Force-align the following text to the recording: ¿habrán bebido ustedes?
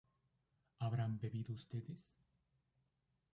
¿habrán 0.79 1.19
bebido 1.19 1.53
ustedes? 1.53 2.11